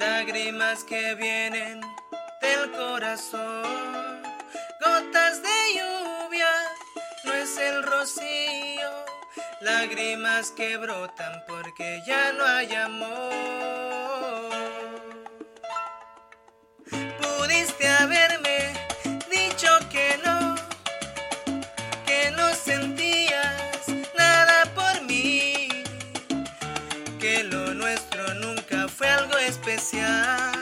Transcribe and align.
lágrimas 0.00 0.82
que 0.84 1.14
vienen 1.14 1.80
del 2.40 2.72
corazón, 2.72 4.22
gotas 4.80 5.42
de 5.42 5.58
lluvia, 5.76 6.52
no 7.24 7.32
es 7.34 7.58
el 7.58 7.82
rocío, 7.82 8.90
lágrimas 9.60 10.52
que 10.52 10.78
brotan 10.78 11.44
porque 11.46 12.02
ya 12.06 12.32
no 12.32 12.44
hay 12.46 12.74
amor. 12.74 13.30
Pudiste 17.20 17.86
La 29.92 30.52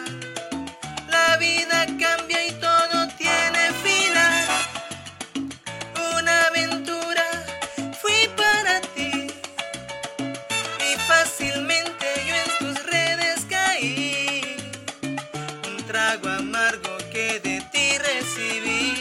vida 1.38 1.86
cambia 1.98 2.46
y 2.46 2.52
todo 2.52 3.08
tiene 3.18 3.72
final. 3.82 4.48
Una 6.16 6.46
aventura 6.46 7.24
fui 8.00 8.26
para 8.36 8.80
ti 8.94 9.26
y 10.80 10.96
fácilmente 11.06 12.06
yo 12.26 12.34
en 12.34 12.50
tus 12.58 12.82
redes 12.86 13.44
caí. 13.50 14.56
Un 15.02 15.76
trago 15.86 16.30
amargo 16.30 16.96
que 17.12 17.38
de 17.40 17.60
ti 17.70 17.98
recibí. 17.98 18.94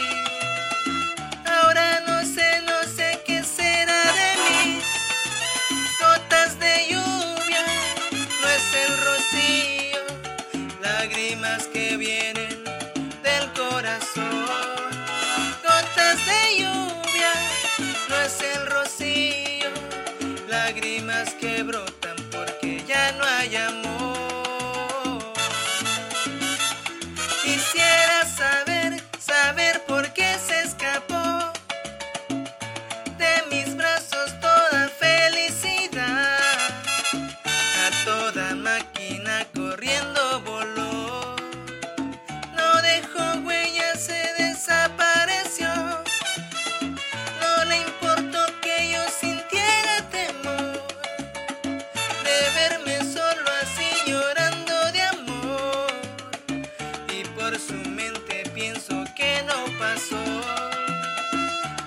Lágrimas 20.48 21.34
que 21.34 21.62
brotan 21.62 22.07
por 57.50 57.58
su 57.58 57.72
mente 57.88 58.42
pienso 58.54 59.04
que 59.16 59.42
no 59.46 59.64
pasó. 59.78 60.22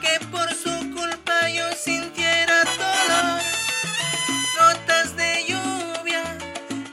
Que 0.02 0.20
por 0.32 0.50
su 0.56 0.74
culpa 0.92 1.50
yo 1.50 1.72
sintiera 1.74 2.64
dolor. 2.80 3.42
Gotas 4.58 5.16
de 5.16 5.46
lluvia, 5.50 6.24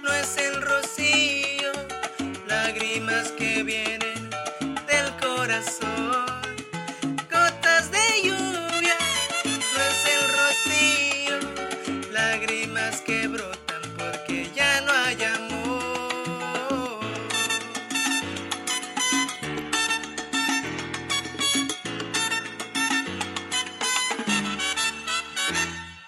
no 0.03 0.12
es 0.12 0.37
el 0.37 0.61
rocío. 0.61 1.73
Lágrimas 2.47 3.33
que 3.39 3.62
vienen 3.62 4.29
del 4.87 5.09
corazón. 5.19 6.27
Gotas 7.31 7.91
de 7.91 8.06
lluvia, 8.23 8.97
no 9.47 9.81
es 9.91 10.00
el 10.15 10.23
rocío. 10.39 12.12
Lágrimas 12.12 13.00
que 13.00 13.29
brotan 13.29 13.48